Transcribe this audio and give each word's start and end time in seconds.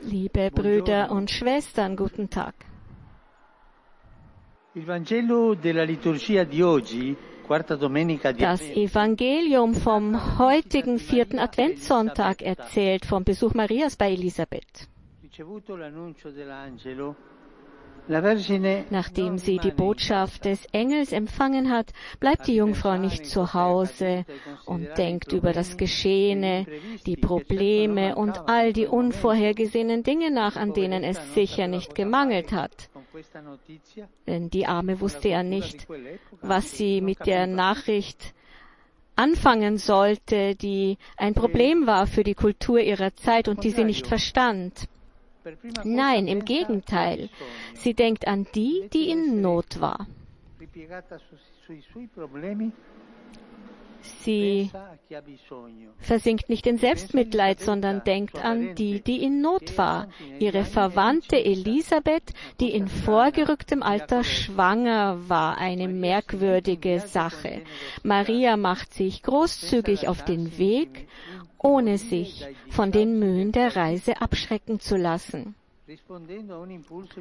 Liebe 0.00 0.50
Brüder 0.50 1.10
und 1.10 1.30
Schwestern, 1.30 1.94
guten 1.94 2.30
Tag. 2.30 2.54
il 4.72 4.86
Vangelo 4.86 5.54
della 5.54 5.82
liturgia 5.82 6.44
di 6.44 6.62
oggi, 6.62 7.14
quarta 7.44 7.76
domenica 7.76 8.32
di 8.32 8.40
Das 8.40 8.62
Evangelium 8.62 9.74
vom 9.74 10.38
heutigen 10.38 10.98
vierten 10.98 11.38
Adventssonntag 11.38 12.40
erzählt 12.40 13.04
vom 13.04 13.24
Besuch 13.24 13.52
Marias 13.52 13.96
bei 13.96 14.12
Elisabeth. 14.12 14.88
Nachdem 18.08 19.36
sie 19.38 19.58
die 19.58 19.70
Botschaft 19.70 20.46
des 20.46 20.64
Engels 20.72 21.12
empfangen 21.12 21.70
hat, 21.70 21.92
bleibt 22.20 22.46
die 22.46 22.56
Jungfrau 22.56 22.96
nicht 22.96 23.26
zu 23.26 23.52
Hause 23.52 24.24
und 24.64 24.88
denkt 24.96 25.32
über 25.32 25.52
das 25.52 25.76
Geschehene, 25.76 26.66
die 27.04 27.16
Probleme 27.16 28.16
und 28.16 28.48
all 28.48 28.72
die 28.72 28.86
unvorhergesehenen 28.86 30.02
Dinge 30.02 30.30
nach, 30.30 30.56
an 30.56 30.72
denen 30.72 31.04
es 31.04 31.34
sicher 31.34 31.68
nicht 31.68 31.94
gemangelt 31.94 32.52
hat. 32.52 32.88
Denn 34.26 34.48
die 34.48 34.66
Arme 34.66 35.00
wusste 35.00 35.28
ja 35.28 35.42
nicht, 35.42 35.86
was 36.40 36.76
sie 36.76 37.02
mit 37.02 37.26
der 37.26 37.46
Nachricht 37.46 38.32
anfangen 39.16 39.76
sollte, 39.76 40.54
die 40.54 40.96
ein 41.16 41.34
Problem 41.34 41.86
war 41.86 42.06
für 42.06 42.22
die 42.22 42.34
Kultur 42.34 42.78
ihrer 42.80 43.14
Zeit 43.16 43.48
und 43.48 43.64
die 43.64 43.70
sie 43.70 43.84
nicht 43.84 44.06
verstand. 44.06 44.88
Nein, 45.84 46.26
im 46.26 46.44
Gegenteil. 46.44 47.28
Sie 47.74 47.94
denkt 47.94 48.26
an 48.26 48.46
die, 48.54 48.88
die 48.92 49.10
in 49.10 49.40
Not 49.40 49.80
war. 49.80 50.06
Sie 54.22 54.70
versinkt 55.98 56.48
nicht 56.48 56.66
in 56.66 56.78
Selbstmitleid, 56.78 57.60
sondern 57.60 58.04
denkt 58.04 58.42
an 58.44 58.74
die, 58.74 59.00
die 59.00 59.22
in 59.22 59.40
Not 59.40 59.76
war. 59.78 60.08
Ihre 60.38 60.64
Verwandte 60.64 61.36
Elisabeth, 61.42 62.32
die 62.60 62.72
in 62.72 62.88
vorgerücktem 62.88 63.82
Alter 63.82 64.24
schwanger 64.24 65.28
war, 65.28 65.58
eine 65.58 65.88
merkwürdige 65.88 67.00
Sache. 67.00 67.62
Maria 68.02 68.56
macht 68.56 68.94
sich 68.94 69.22
großzügig 69.22 70.08
auf 70.08 70.24
den 70.24 70.58
Weg, 70.58 71.08
ohne 71.58 71.98
sich 71.98 72.46
von 72.68 72.92
den 72.92 73.18
Mühen 73.18 73.52
der 73.52 73.76
Reise 73.76 74.20
abschrecken 74.20 74.80
zu 74.80 74.96
lassen. 74.96 75.54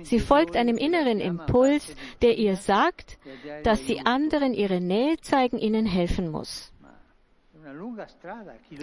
Sie 0.04 0.20
folgt 0.20 0.58
einem 0.58 0.78
inneren 0.78 1.22
Impuls, 1.22 1.96
der 2.22 2.38
ihr 2.38 2.58
sagt, 2.58 3.18
dass 3.64 3.86
sie 3.88 4.02
anderen 4.02 4.54
ihre 4.54 4.82
Nähe 4.82 5.16
zeigen, 5.22 5.58
ihnen 5.58 5.86
helfen 5.86 6.30
muss. 6.30 6.74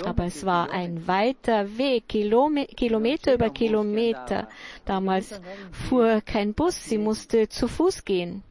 Aber 0.04 0.24
es 0.24 0.44
war 0.44 0.70
ein 0.70 1.06
weiter 1.06 1.78
Weg, 1.78 2.08
Kilome 2.08 2.66
Kilometer 2.66 3.34
über 3.34 3.50
Kilometer. 3.50 4.48
Damals 4.84 5.41
fuhr 5.70 6.20
kein 6.20 6.54
Bus, 6.54 6.84
sie 6.84 6.98
musste 6.98 7.48
zu 7.48 7.68
Fuß 7.68 8.04
gehen. 8.04 8.42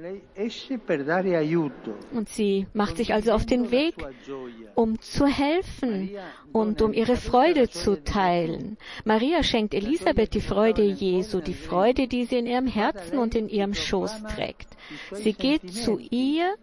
E 0.00 1.34
aiuto. 1.34 1.92
Und 2.12 2.28
sie 2.28 2.66
macht 2.72 2.96
sich 2.98 3.14
also 3.14 3.32
auf 3.32 3.46
den 3.46 3.72
Weg, 3.72 3.94
um 4.76 5.00
zu 5.00 5.26
helfen 5.26 6.10
und 6.52 6.82
um 6.82 6.92
ihre 6.92 7.16
Freude 7.16 7.68
zu 7.68 8.04
teilen. 8.04 8.76
Maria 9.04 9.42
schenkt 9.42 9.74
Elisabeth 9.74 10.34
die 10.34 10.40
Freude 10.40 10.84
Jesu, 10.84 11.40
die 11.40 11.54
Freude, 11.54 12.06
die 12.06 12.26
sie 12.26 12.38
in 12.38 12.46
ihrem 12.46 12.68
Herzen 12.68 13.18
und 13.18 13.34
in 13.34 13.48
ihrem 13.48 13.74
Schoß 13.74 14.22
trägt. 14.34 14.68
Sie 15.12 15.32
geht 15.32 15.72
zu 15.72 15.98
ihr 15.98 16.54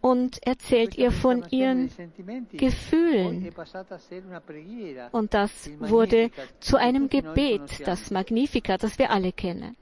und 0.00 0.38
erzählt 0.46 0.96
ihr 0.96 1.10
von 1.10 1.44
ihren 1.50 1.90
Gefühlen. 2.52 3.52
Und 5.12 5.34
das 5.34 5.70
wurde 5.78 6.30
zu 6.60 6.76
einem 6.76 7.08
Gebet, 7.08 7.86
das 7.86 8.10
Magnificat, 8.10 8.82
das 8.82 8.98
wir 8.98 9.10
alle 9.10 9.32
kennen. 9.32 9.76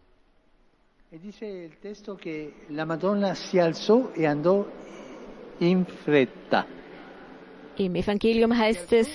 Im 7.79 7.95
Evangelium 7.95 8.57
heißt 8.57 8.93
es, 8.93 9.09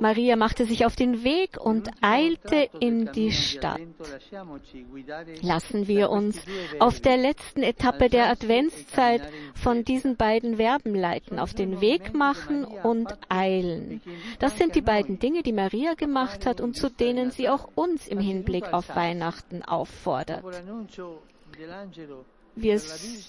Maria 0.00 0.36
machte 0.36 0.64
sich 0.64 0.84
auf 0.84 0.96
den 0.96 1.24
Weg 1.24 1.58
und 1.60 1.90
eilte 2.00 2.68
in 2.80 3.10
die 3.12 3.32
Stadt. 3.32 3.80
Lassen 5.42 5.86
wir 5.86 6.10
uns 6.10 6.44
auf 6.78 7.00
der 7.00 7.16
letzten 7.16 7.62
Etappe 7.62 8.08
der 8.08 8.28
Adventszeit 8.30 9.22
von 9.54 9.84
diesen 9.84 10.16
beiden 10.16 10.56
Verben 10.56 10.94
leiten, 10.94 11.38
auf 11.38 11.54
den 11.54 11.80
Weg 11.80 12.14
machen 12.14 12.64
und 12.64 13.16
eilen. 13.28 14.00
Das 14.38 14.58
sind 14.58 14.74
die 14.74 14.82
beiden 14.82 15.18
Dinge, 15.18 15.42
die 15.42 15.52
Maria 15.52 15.94
gemacht 15.94 16.46
hat 16.46 16.60
und 16.60 16.76
zu 16.76 16.90
denen 16.90 17.30
sie 17.30 17.48
auch 17.48 17.68
uns 17.74 18.08
im 18.08 18.18
Hinblick 18.18 18.72
auf 18.72 18.94
Weihnachten 18.96 19.62
auffordert. 19.62 20.42
Wir 22.54 22.80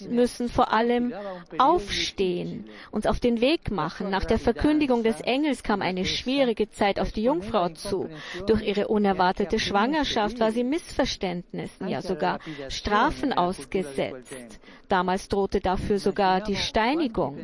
müssen 0.08 0.48
vor 0.48 0.72
allem 0.72 1.14
aufstehen, 1.56 2.66
uns 2.90 3.06
auf 3.06 3.20
den 3.20 3.40
Weg 3.40 3.70
machen. 3.70 4.10
Nach 4.10 4.24
der 4.24 4.38
Verkündigung 4.38 5.02
des 5.02 5.20
Engels 5.20 5.62
kam 5.62 5.80
eine 5.80 6.04
schwierige 6.04 6.70
Zeit 6.70 7.00
auf 7.00 7.12
die 7.12 7.22
Jungfrau 7.22 7.70
zu. 7.70 8.08
Durch 8.46 8.62
ihre 8.62 8.88
unerwartete 8.88 9.58
Schwangerschaft 9.58 10.40
war 10.40 10.52
sie 10.52 10.64
Missverständnissen, 10.64 11.88
ja 11.88 12.02
sogar 12.02 12.38
Strafen 12.68 13.32
ausgesetzt. 13.32 14.60
Damals 14.88 15.28
drohte 15.28 15.60
dafür 15.60 15.98
sogar 15.98 16.42
die 16.42 16.56
Steinigung. 16.56 17.38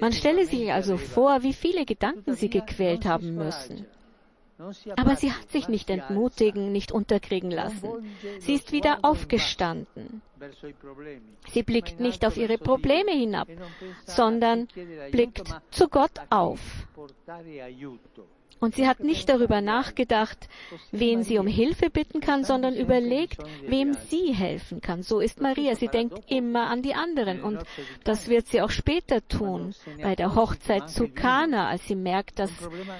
Man 0.00 0.12
stelle 0.12 0.46
sich 0.46 0.72
also 0.72 0.96
vor, 0.96 1.42
wie 1.42 1.52
viele 1.52 1.84
Gedanken 1.84 2.34
sie 2.34 2.48
gequält 2.48 3.04
haben 3.04 3.34
müssen. 3.34 3.86
Aber 4.96 5.16
sie 5.16 5.32
hat 5.32 5.50
sich 5.50 5.68
nicht 5.68 5.90
entmutigen, 5.90 6.72
nicht 6.72 6.92
unterkriegen 6.92 7.50
lassen. 7.50 7.88
Sie 8.40 8.54
ist 8.54 8.72
wieder 8.72 8.98
aufgestanden. 9.02 10.22
Sie 11.48 11.62
blickt 11.62 12.00
nicht 12.00 12.24
auf 12.26 12.36
ihre 12.36 12.58
Probleme 12.58 13.12
hinab, 13.12 13.48
sondern 14.06 14.68
blickt 15.10 15.44
zu 15.70 15.88
Gott 15.88 16.12
auf. 16.30 16.60
Und 18.60 18.74
sie 18.74 18.86
hat 18.86 19.00
nicht 19.00 19.28
darüber 19.28 19.60
nachgedacht, 19.62 20.48
wen 20.92 21.22
sie 21.22 21.38
um 21.38 21.46
Hilfe 21.46 21.88
bitten 21.90 22.20
kann, 22.20 22.44
sondern 22.44 22.76
überlegt, 22.76 23.38
wem 23.66 23.94
sie 23.94 24.32
helfen 24.34 24.80
kann. 24.80 25.02
So 25.02 25.20
ist 25.20 25.40
Maria. 25.40 25.74
Sie 25.74 25.88
denkt 25.88 26.30
immer 26.30 26.68
an 26.68 26.82
die 26.82 26.94
anderen. 26.94 27.42
Und 27.42 27.62
das 28.04 28.28
wird 28.28 28.46
sie 28.46 28.60
auch 28.60 28.70
später 28.70 29.26
tun, 29.26 29.74
bei 30.02 30.14
der 30.14 30.34
Hochzeit 30.34 30.90
zu 30.90 31.08
Kana, 31.08 31.68
als 31.68 31.86
sie 31.86 31.94
merkt, 31.94 32.38
dass 32.38 32.52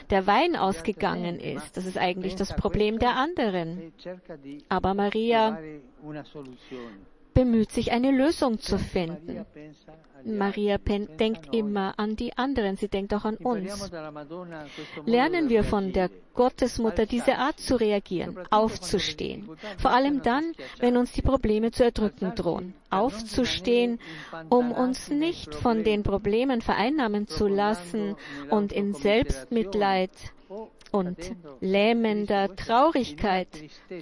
der 0.08 0.26
Wein 0.26 0.56
ausgegangen 0.56 1.38
ist. 1.38 1.76
Das 1.76 1.84
ist 1.84 1.98
eigentlich 1.98 2.36
das 2.36 2.56
Problem 2.56 2.98
der 2.98 3.16
anderen. 3.16 3.92
Aber 4.68 4.94
Maria 4.94 5.58
bemüht 7.40 7.70
sich, 7.72 7.90
eine 7.92 8.10
Lösung 8.10 8.58
zu 8.58 8.76
finden. 8.78 9.46
Maria 10.24 10.76
pen- 10.76 11.08
denkt 11.18 11.54
immer 11.54 11.98
an 11.98 12.14
die 12.14 12.36
anderen, 12.36 12.76
sie 12.76 12.88
denkt 12.88 13.14
auch 13.14 13.24
an 13.24 13.36
uns. 13.36 13.90
Lernen 15.06 15.48
wir 15.48 15.64
von 15.64 15.92
der 15.94 16.10
Gottesmutter 16.34 17.06
diese 17.06 17.34
Art 17.38 17.58
zu 17.58 17.76
reagieren, 17.76 18.36
aufzustehen. 18.50 19.48
Vor 19.78 19.92
allem 19.92 20.20
dann, 20.22 20.52
wenn 20.78 20.98
uns 20.98 21.12
die 21.12 21.22
Probleme 21.22 21.70
zu 21.70 21.84
erdrücken 21.84 22.34
drohen. 22.34 22.74
Aufzustehen, 22.90 23.98
um 24.50 24.72
uns 24.72 25.08
nicht 25.08 25.54
von 25.54 25.84
den 25.84 26.02
Problemen 26.02 26.60
vereinnahmen 26.60 27.26
zu 27.26 27.46
lassen 27.48 28.16
und 28.50 28.72
in 28.72 28.92
Selbstmitleid 28.92 30.10
und 30.92 31.16
lähmender 31.62 32.54
Traurigkeit 32.56 33.48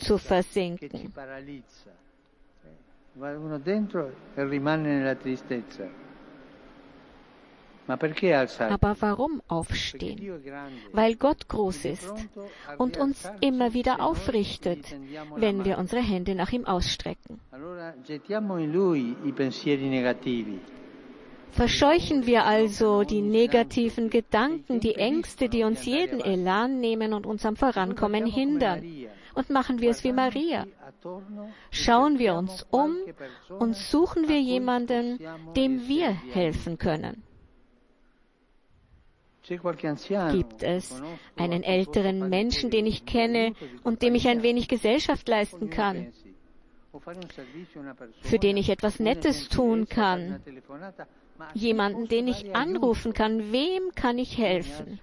zu 0.01 0.19
versinken. 0.19 1.13
Va 3.15 3.37
uno 3.37 3.59
dentro 3.59 4.13
e 4.35 4.45
rimane 4.45 4.99
nella 4.99 5.15
tristezza. 5.15 6.07
Aber 7.89 8.97
warum 9.01 9.41
aufstehen? 9.49 10.19
Weil 10.93 11.17
Gott 11.17 11.49
groß 11.49 11.87
ist 11.87 12.13
und 12.77 12.99
uns 12.99 13.27
immer 13.41 13.73
wieder 13.73 14.03
aufrichtet, 14.03 14.95
wenn 15.37 15.65
wir 15.65 15.79
unsere 15.79 16.03
Hände 16.03 16.35
nach 16.35 16.53
ihm 16.53 16.67
ausstrecken. 16.67 17.41
Verscheuchen 21.51 22.27
wir 22.27 22.45
also 22.45 23.05
die 23.05 23.23
negativen 23.23 24.11
Gedanken, 24.11 24.81
die 24.81 24.97
Ängste, 24.97 25.49
die 25.49 25.65
uns 25.65 25.87
jeden 25.87 26.21
Elan 26.21 26.81
nehmen 26.81 27.15
und 27.15 27.25
uns 27.25 27.47
am 27.47 27.57
Vorankommen 27.57 28.27
hindern. 28.27 28.85
Und 29.35 29.49
machen 29.49 29.81
wir 29.81 29.91
es 29.91 30.05
wie 30.05 30.13
Maria. 30.13 30.67
Schauen 31.71 32.19
wir 32.19 32.35
uns 32.35 32.67
um 32.71 32.97
und 33.59 33.77
suchen 33.77 34.29
wir 34.29 34.41
jemanden, 34.41 35.19
dem 35.55 35.89
wir 35.89 36.11
helfen 36.11 36.79
können. 36.79 37.23
Gibt 39.43 40.63
es 40.63 41.03
einen 41.37 41.63
älteren 41.63 42.29
Menschen, 42.29 42.71
den 42.71 42.87
ich 42.87 43.07
kenne 43.07 43.55
und 43.83 44.03
dem 44.03 44.15
ich 44.15 44.29
ein 44.29 44.43
wenig 44.43 44.69
Gesellschaft 44.69 45.27
leisten 45.27 45.71
kann, 45.71 46.13
für 48.21 48.39
den 48.39 48.57
ich 48.59 48.69
etwas 48.69 49.01
Nettes 49.01 49.49
tun 49.49 49.89
kann, 49.89 50.43
jemanden, 51.55 52.09
den 52.09 52.29
ich 52.29 52.55
anrufen 52.55 53.15
kann, 53.15 53.53
wem 53.53 53.95
kann 53.95 54.19
ich 54.19 54.37
helfen? 54.37 55.01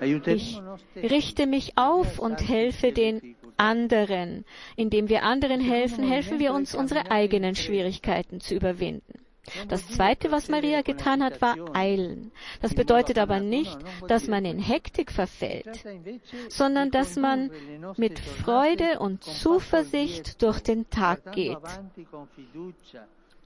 Ich 0.00 0.60
richte 0.96 1.46
mich 1.46 1.76
auf 1.76 2.18
und 2.18 2.46
helfe 2.48 2.92
den 2.92 3.36
anderen. 3.56 4.44
Indem 4.76 5.08
wir 5.08 5.22
anderen 5.24 5.60
helfen, 5.60 6.04
helfen 6.04 6.38
wir 6.38 6.52
uns, 6.54 6.74
unsere 6.74 7.10
eigenen 7.10 7.54
Schwierigkeiten 7.54 8.40
zu 8.40 8.54
überwinden. 8.54 9.14
Das 9.68 9.86
Zweite, 9.88 10.30
was 10.30 10.48
Maria 10.48 10.82
getan 10.82 11.22
hat, 11.22 11.40
war 11.40 11.56
eilen. 11.74 12.32
Das 12.60 12.74
bedeutet 12.74 13.18
aber 13.18 13.40
nicht, 13.40 13.78
dass 14.06 14.28
man 14.28 14.44
in 14.44 14.58
Hektik 14.58 15.10
verfällt, 15.10 15.84
sondern 16.48 16.90
dass 16.90 17.16
man 17.16 17.50
mit 17.96 18.18
Freude 18.18 18.98
und 18.98 19.24
Zuversicht 19.24 20.42
durch 20.42 20.60
den 20.60 20.90
Tag 20.90 21.32
geht, 21.32 21.56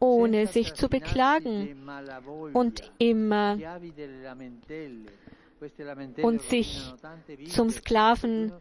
ohne 0.00 0.46
sich 0.46 0.74
zu 0.74 0.88
beklagen 0.88 1.88
und 2.52 2.82
immer 2.98 3.58
und 6.22 6.42
sich 6.42 6.80
zum 7.48 7.70
Sklaven 7.70 8.52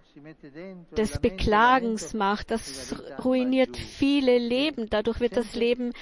des 0.95 1.19
Beklagens 1.19 2.13
macht. 2.13 2.51
Das 2.51 2.95
ruiniert 3.24 3.77
viele 3.77 4.38
Leben. 4.38 4.89
Dadurch 4.89 5.19
wird 5.19 5.38
das 5.38 5.56
Leben 5.56 5.94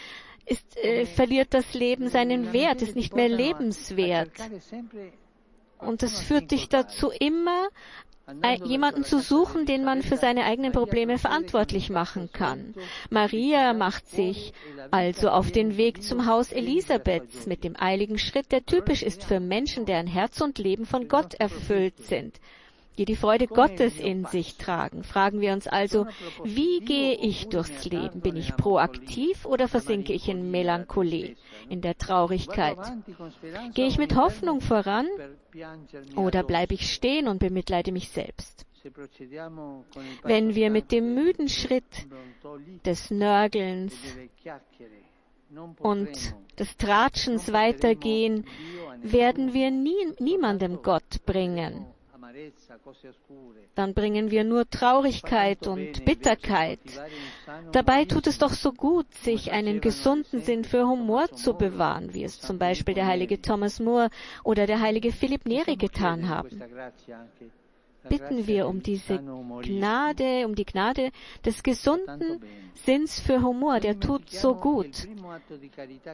ist, 0.46 0.78
äh, 0.78 1.06
verliert 1.06 1.54
das 1.54 1.74
Leben 1.74 2.10
seinen 2.10 2.54
Wert, 2.54 2.82
ist 2.82 2.96
nicht 2.96 3.16
mehr 3.16 3.30
lebenswert. 3.30 4.32
Und 5.78 6.02
das 6.02 6.20
führt 6.22 6.52
dich 6.52 6.68
dazu, 6.68 7.10
immer 7.10 7.70
jemanden 8.64 9.04
zu 9.04 9.20
suchen, 9.20 9.66
den 9.66 9.84
man 9.84 10.02
für 10.02 10.18
seine 10.18 10.46
eigenen 10.46 10.72
Probleme 10.72 11.18
verantwortlich 11.18 11.90
machen 11.90 12.30
kann. 12.32 12.74
Maria 13.10 13.74
macht 13.74 14.08
sich 14.10 14.54
also 14.92 15.30
auf 15.30 15.52
den 15.52 15.78
Weg 15.78 16.04
zum 16.04 16.26
Haus 16.26 16.52
Elisabeths 16.52 17.46
mit 17.46 17.64
dem 17.64 17.76
eiligen 17.80 18.18
Schritt, 18.18 18.52
der 18.52 18.66
typisch 18.66 19.04
ist 19.04 19.24
für 19.24 19.40
Menschen, 19.40 19.86
deren 19.86 20.08
Herz 20.08 20.42
und 20.42 20.58
Leben 20.58 20.86
von 20.86 21.08
Gott 21.08 21.34
erfüllt 21.36 21.98
sind 22.00 22.40
die 23.00 23.06
die 23.06 23.16
Freude 23.16 23.48
Gottes 23.48 23.98
in 23.98 24.26
sich 24.26 24.58
tragen. 24.58 25.04
Fragen 25.04 25.40
wir 25.40 25.54
uns 25.54 25.68
also, 25.68 26.06
wie 26.44 26.82
gehe 26.82 27.14
ich 27.16 27.48
durchs 27.48 27.86
Leben? 27.86 28.20
Bin 28.20 28.36
ich 28.36 28.56
proaktiv 28.58 29.46
oder 29.46 29.70
versinke 29.70 30.12
ich 30.12 30.28
in 30.28 30.52
Melancholie, 30.52 31.38
in 31.70 31.80
der 31.80 31.98
Traurigkeit? 31.98 32.78
Gehe 33.74 33.88
ich 33.88 33.98
mit 33.98 34.18
Hoffnung 34.18 34.60
voran 34.60 35.08
oder 36.18 36.44
bleibe 36.44 36.74
ich 36.74 36.94
stehen 36.94 37.30
und 37.30 37.40
bemitleide 37.40 37.94
mich 37.94 38.10
selbst? 38.10 38.66
Wenn 40.24 40.56
wir 40.56 40.70
mit 40.70 40.92
dem 40.92 41.16
müden 41.16 41.48
Schritt 41.48 42.08
des 42.86 43.12
Nörgelns 43.12 43.94
und 45.80 46.36
des 46.58 46.76
Tratschens 46.76 47.54
weitergehen, 47.54 48.46
werden 49.02 49.54
wir 49.54 49.72
nie, 49.72 50.14
niemandem 50.20 50.82
Gott 50.82 51.26
bringen 51.26 51.86
dann 53.76 53.94
bringen 53.94 54.32
wir 54.32 54.44
nur 54.44 54.70
Traurigkeit 54.70 55.68
und 55.68 56.06
Bitterkeit. 56.06 56.80
Dabei 57.72 58.06
tut 58.06 58.28
es 58.28 58.38
doch 58.38 58.52
so 58.54 58.72
gut, 58.72 59.12
sich 59.16 59.52
einen 59.52 59.82
gesunden 59.82 60.42
Sinn 60.42 60.64
für 60.64 60.88
Humor 60.88 61.32
zu 61.32 61.54
bewahren, 61.54 62.14
wie 62.14 62.24
es 62.24 62.40
zum 62.40 62.60
Beispiel 62.60 62.94
der 62.94 63.08
heilige 63.08 63.42
Thomas 63.42 63.80
Moore 63.80 64.10
oder 64.44 64.68
der 64.68 64.80
heilige 64.82 65.12
Philipp 65.12 65.46
Neri 65.46 65.76
getan 65.76 66.30
haben 66.30 66.62
bitten 68.08 68.48
wir 68.48 68.68
um 68.68 68.82
diese 68.82 69.20
Gnade, 69.20 70.46
um 70.46 70.56
die 70.56 70.66
Gnade 70.66 71.12
des 71.46 71.64
gesunden 71.64 72.42
Sinns 72.86 73.20
für 73.20 73.42
Humor, 73.42 73.80
der 73.80 74.00
tut 74.00 74.30
so 74.30 74.56
gut. 74.56 75.08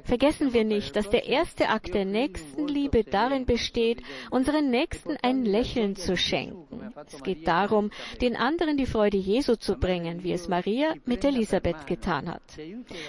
Vergessen 0.03 0.53
wir 0.53 0.63
nicht, 0.63 0.95
dass 0.95 1.09
der 1.09 1.25
erste 1.25 1.69
Akt 1.69 1.93
der 1.93 2.05
Nächstenliebe 2.05 3.03
darin 3.03 3.45
besteht, 3.45 4.01
unseren 4.31 4.71
Nächsten 4.71 5.15
ein 5.21 5.45
Lächeln 5.45 5.95
zu 5.95 6.17
schenken. 6.17 6.93
Es 7.05 7.21
geht 7.23 7.47
darum, 7.47 7.91
den 8.21 8.35
anderen 8.35 8.77
die 8.77 8.85
Freude 8.85 9.17
Jesu 9.17 9.55
zu 9.55 9.75
bringen, 9.75 10.23
wie 10.23 10.33
es 10.33 10.47
Maria 10.47 10.93
mit 11.05 11.23
Elisabeth 11.23 11.87
getan 11.87 12.29
hat. 12.29 12.41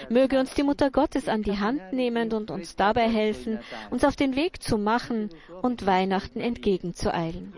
Möge 0.09 0.39
uns 0.39 0.53
die 0.53 0.63
Mutter 0.63 0.91
Gottes 0.91 1.27
an 1.27 1.41
die 1.41 1.57
Hand 1.57 1.93
nehmen 1.93 2.31
und 2.33 2.51
uns 2.51 2.75
dabei 2.75 3.09
helfen, 3.09 3.59
uns 3.89 4.03
auf 4.03 4.15
den 4.15 4.35
Weg 4.35 4.61
zu 4.61 4.77
machen 4.77 5.29
und 5.61 5.85
Weihnachten 5.85 6.39
entgegenzueilen. 6.39 7.53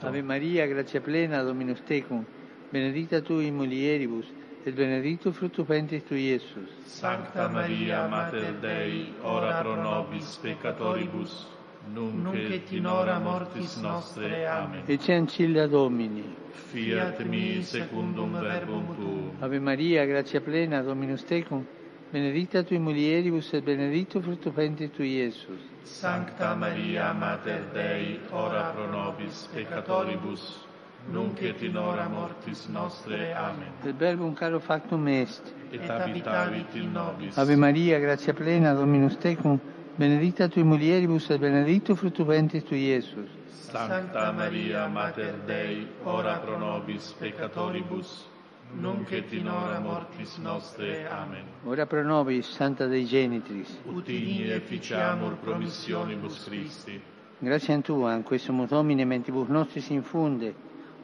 Ave 0.00 0.22
Maria, 0.22 0.66
grazia 0.66 1.00
plena, 1.02 1.42
Dominus 1.42 1.82
tecum, 1.82 2.24
benedicta 2.70 3.20
tu 3.20 3.40
in 3.40 3.54
mulieribus, 3.54 4.26
et 4.64 4.74
benedictus 4.74 5.36
fructus 5.36 5.66
ventris 5.66 6.02
tui, 6.04 6.30
Iesus. 6.30 6.70
Sancta 6.84 7.48
Maria, 7.48 8.06
Mater 8.06 8.54
Dei, 8.54 9.12
ora 9.20 9.60
pro 9.60 9.74
nobis 9.74 10.38
peccatoribus, 10.40 11.46
nunc 11.92 12.34
et 12.34 12.70
in 12.70 12.86
hora 12.86 13.18
mortis 13.18 13.76
nostre. 13.76 14.46
Amen. 14.46 14.82
Ecce 14.86 15.12
ancilla 15.12 15.66
Domini. 15.66 16.34
Fiat 16.70 17.20
mi 17.24 17.62
secundum 17.62 18.40
verbum 18.40 18.94
tuum. 18.94 19.30
Ave 19.40 19.58
Maria, 19.58 20.06
grazia 20.06 20.40
plena, 20.40 20.80
Dominus 20.80 21.24
tecum, 21.24 21.66
benedicta 22.12 22.62
tu 22.62 22.74
in 22.74 22.82
mulieribus, 22.82 23.52
et 23.54 23.64
benedictus 23.64 24.22
fructus 24.22 24.52
ventris 24.52 24.90
tui, 24.90 25.16
Iesus. 25.16 25.60
Sancta 25.82 26.54
Maria, 26.54 27.12
Mater 27.12 27.64
Dei, 27.72 28.20
ora 28.30 28.70
pro 28.74 28.86
nobis 28.86 29.48
peccatoribus, 29.54 30.66
nunc 31.10 31.40
et 31.40 31.62
in 31.62 31.76
hora 31.76 32.08
mortis 32.08 32.66
nostre. 32.66 33.32
Amen. 33.34 33.72
Del 33.82 33.94
verbum 33.94 34.34
caro 34.34 34.60
factum 34.60 35.08
est. 35.08 35.54
Et 35.72 35.80
habitavit 35.88 36.74
in 36.74 36.92
nobis. 36.92 37.36
Ave 37.38 37.56
Maria, 37.56 37.98
grazia 37.98 38.34
plena, 38.34 38.74
Dominus 38.74 39.16
tecum, 39.16 39.58
benedicta 39.96 40.48
tui 40.48 40.62
mulieribus 40.62 41.30
et 41.30 41.38
benedictus 41.38 41.98
fructus 41.98 42.26
ventris 42.26 42.64
tui, 42.64 42.90
Iesus. 42.90 43.30
Sancta 43.48 44.30
Maria, 44.32 44.86
Mater 44.86 45.40
Dei, 45.46 45.88
ora 46.04 46.38
pro 46.38 46.58
nobis 46.58 47.14
peccatoribus, 47.18 48.28
nunc 48.78 49.10
et 49.12 49.32
in 49.32 49.48
hora 49.48 49.78
mortis 49.78 50.36
nostre. 50.36 51.08
Amen. 51.08 51.44
Ora 51.64 51.86
pro 51.86 52.02
nobis, 52.02 52.48
Santa 52.48 52.86
Dei 52.86 53.04
Genitris. 53.04 53.78
Ut 53.84 54.08
igni 54.08 54.50
efficiamur 54.50 55.36
promissionibus 55.36 56.44
Christi. 56.44 57.00
Grazie 57.38 57.74
a 57.74 57.80
Tua, 57.80 58.14
in 58.14 58.22
questo 58.22 58.52
Domine, 58.66 59.04
mentibus 59.04 59.48
nostris 59.48 59.88
infunde, 59.88 60.54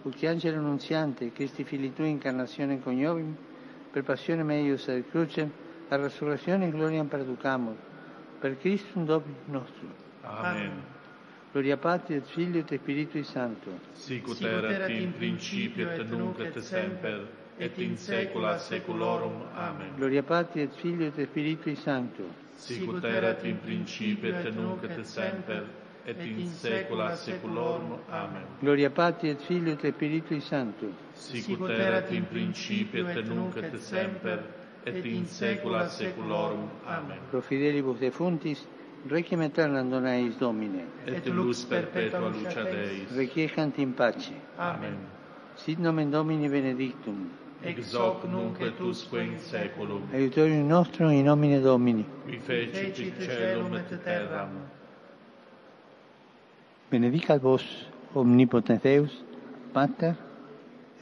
ut 0.02 0.22
angelo 0.24 0.58
annunziante, 0.58 1.32
Christi 1.32 1.64
fili 1.64 1.92
Tui 1.92 2.10
incarnazione 2.10 2.80
coniovim, 2.80 3.36
per 3.90 4.04
passione 4.04 4.42
meius 4.42 4.86
ad 4.88 5.04
crucem, 5.10 5.50
a 5.88 5.96
resurrezione 5.96 6.66
in 6.66 6.70
gloria 6.70 7.02
perducamur, 7.04 7.74
per 8.38 8.56
Christum 8.58 9.04
Domini 9.04 9.36
nostrum. 9.46 9.92
Amen. 10.22 10.96
Gloria 11.50 11.76
Patri 11.76 12.14
et 12.14 12.26
Filio 12.26 12.60
et 12.60 12.72
Spiritui 12.72 13.24
Sancto. 13.24 13.70
Sicut 13.92 14.40
erat 14.42 14.90
in 14.90 15.12
principio 15.12 15.88
et 15.90 16.08
nunc 16.10 16.38
et 16.38 16.58
semper, 16.58 17.26
et 17.58 17.78
in 17.78 17.96
saecula 17.96 18.58
saeculorum. 18.58 19.32
Amen. 19.54 19.94
Gloria 19.96 20.22
Patri 20.22 20.62
et 20.62 20.72
Filio 20.74 21.06
et 21.06 21.26
Spiritui 21.26 21.74
Sancto. 21.76 22.22
Sicut 22.54 23.04
erat 23.04 23.44
in 23.44 23.58
principio 23.60 24.34
et 24.34 24.54
nunc 24.54 24.82
et 24.84 25.04
semper 25.04 25.64
et 26.04 26.20
in 26.24 26.46
saecula 26.48 27.14
saeculorum. 27.16 27.98
Amen. 28.08 28.42
Gloria 28.60 28.90
Patri 28.90 29.30
et 29.30 29.40
Filio 29.40 29.72
et 29.72 29.92
Spiritui 29.92 30.40
Sancto. 30.40 30.92
Sicut 31.12 31.68
erat 31.68 32.10
in 32.12 32.26
principio 32.26 33.06
et 33.08 33.24
nunc 33.26 33.56
et 33.56 33.76
semper 33.78 34.42
et 34.84 35.04
in 35.04 35.26
saecula 35.26 35.88
saeculorum. 35.88 36.68
Amen. 36.86 37.18
Pro 37.30 37.40
fidelibus 37.40 37.98
defuntis 37.98 38.66
Requiem 39.06 39.40
aeternam 39.40 39.88
dona 39.90 40.16
eis 40.16 40.36
Domine. 40.36 40.84
Et 41.06 41.24
lux 41.26 41.64
perpetua 41.64 42.28
lucia 42.28 42.64
Deis. 42.64 43.10
Requiescant 43.14 43.78
in 43.78 43.94
pace. 43.94 44.32
Amen. 44.56 44.96
Sit 45.54 45.78
nomen 45.78 46.10
Domini 46.10 46.48
benedictum. 46.48 47.30
Ex 47.64 47.94
hoc 47.94 48.24
nunc 48.24 48.60
et 48.60 48.80
usque 48.80 49.14
in 49.14 49.38
saeculum. 49.38 50.02
Aiutorium 50.14 50.66
nostrum 50.68 51.10
in 51.10 51.24
nomine 51.24 51.60
Domini. 51.60 52.04
Qui 52.24 52.38
fecit 52.38 53.12
celum 53.18 53.74
et 53.74 54.04
terram. 54.04 54.50
Benedicat 56.90 57.38
vos 57.38 57.64
omnipotens 58.14 58.80
Deus, 58.82 59.24
Pater, 59.72 60.14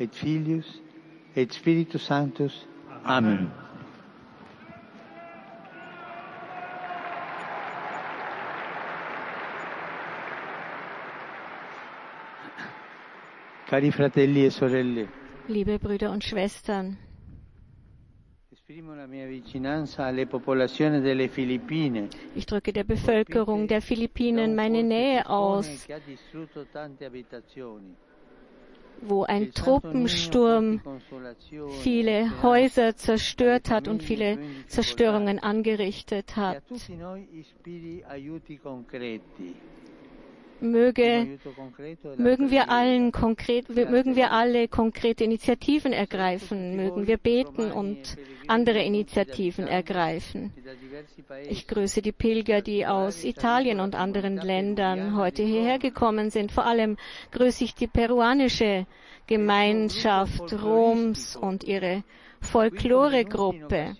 et 0.00 0.08
Filius, 0.12 0.80
et 1.36 1.52
Spiritus 1.52 2.02
Sanctus. 2.02 2.66
Amen. 3.04 3.50
Cari 13.66 13.90
fratelli 13.90 14.44
e 14.44 14.50
sorelle, 14.50 15.08
Liebe 15.48 15.78
Brüder 15.78 16.10
und 16.10 16.24
Schwestern, 16.24 16.98
ich 22.34 22.46
drücke 22.46 22.72
der 22.72 22.84
Bevölkerung 22.84 23.68
der 23.68 23.80
Philippinen 23.80 24.56
meine 24.56 24.82
Nähe 24.82 25.28
aus, 25.30 25.86
wo 29.02 29.22
ein 29.22 29.52
Truppensturm 29.52 30.80
viele 31.82 32.42
Häuser 32.42 32.96
zerstört 32.96 33.70
hat 33.70 33.86
und 33.86 34.02
viele 34.02 34.38
Zerstörungen 34.66 35.38
angerichtet 35.38 36.34
hat. 36.34 36.62
Möge, 40.60 41.38
mögen 42.16 42.50
wir 42.50 42.70
allen 42.70 43.12
konkret, 43.12 43.68
mögen 43.68 44.16
wir 44.16 44.32
alle 44.32 44.68
konkrete 44.68 45.24
Initiativen 45.24 45.92
ergreifen, 45.92 46.76
mögen 46.76 47.06
wir 47.06 47.18
beten 47.18 47.72
und 47.72 48.16
andere 48.46 48.82
Initiativen 48.82 49.66
ergreifen. 49.66 50.52
Ich 51.48 51.66
grüße 51.66 52.02
die 52.02 52.12
Pilger, 52.12 52.62
die 52.62 52.86
aus 52.86 53.24
Italien 53.24 53.80
und 53.80 53.94
anderen 53.94 54.36
Ländern 54.36 55.16
heute 55.16 55.42
hierher 55.42 55.78
gekommen 55.78 56.30
sind. 56.30 56.52
Vor 56.52 56.64
allem 56.66 56.96
grüße 57.32 57.64
ich 57.64 57.74
die 57.74 57.86
peruanische 57.88 58.86
Gemeinschaft 59.26 60.52
Roms 60.62 61.36
und 61.36 61.64
ihre 61.64 62.02
Folkloregruppe 62.40 63.96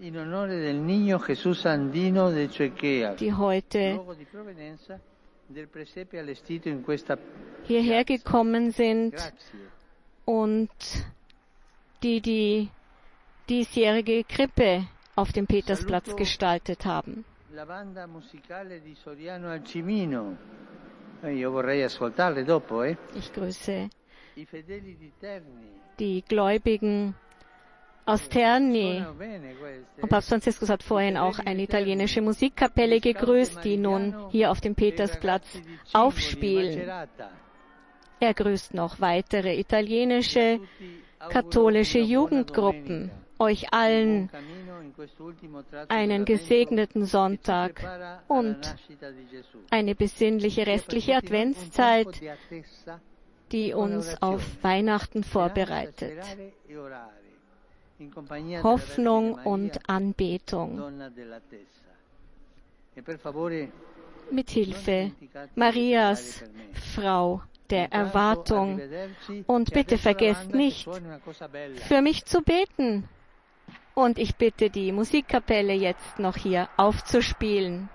die 0.00 0.12
heute 3.34 4.00
hierher 7.64 8.04
gekommen 8.04 8.70
sind 8.70 9.14
und 10.24 10.70
die 12.02 12.20
die 12.22 12.70
diesjährige 13.48 14.24
Krippe 14.24 14.86
auf 15.16 15.32
dem 15.32 15.46
Petersplatz 15.46 16.16
gestaltet 16.16 16.86
haben. 16.86 17.24
Ich 23.14 23.32
grüße 23.34 23.90
die 25.98 26.22
Gläubigen 26.22 27.14
aus 28.06 28.28
Terni. 28.28 29.04
Und 30.00 30.08
Papst 30.08 30.28
Franziskus 30.28 30.68
hat 30.68 30.82
vorhin 30.82 31.16
auch 31.16 31.38
eine 31.38 31.62
italienische 31.62 32.20
Musikkapelle 32.22 33.00
gegrüßt, 33.00 33.64
die 33.64 33.76
nun 33.76 34.14
hier 34.30 34.50
auf 34.50 34.60
dem 34.60 34.74
Petersplatz 34.74 35.46
aufspielen. 35.92 36.90
Er 38.20 38.34
grüßt 38.34 38.74
noch 38.74 39.00
weitere 39.00 39.58
italienische 39.58 40.60
katholische 41.28 41.98
Jugendgruppen. 41.98 43.10
Euch 43.38 43.72
allen 43.72 44.28
einen 45.88 46.26
gesegneten 46.26 47.06
Sonntag 47.06 47.82
und 48.28 48.76
eine 49.70 49.94
besinnliche 49.94 50.66
restliche 50.66 51.16
Adventszeit, 51.16 52.20
die 53.50 53.72
uns 53.72 54.20
auf 54.20 54.42
Weihnachten 54.62 55.24
vorbereitet. 55.24 56.18
Hoffnung 58.62 59.34
und 59.34 59.88
Anbetung. 59.88 60.82
Mit 64.30 64.50
Hilfe 64.50 65.12
Marias, 65.54 66.44
Frau 66.94 67.42
der 67.70 67.92
Erwartung. 67.92 68.80
Und 69.46 69.72
bitte 69.72 69.98
vergesst 69.98 70.52
nicht, 70.52 70.88
für 71.88 72.02
mich 72.02 72.24
zu 72.24 72.42
beten. 72.42 73.08
Und 73.94 74.18
ich 74.18 74.36
bitte 74.36 74.70
die 74.70 74.92
Musikkapelle 74.92 75.74
jetzt 75.74 76.18
noch 76.18 76.36
hier 76.36 76.68
aufzuspielen. 76.76 77.88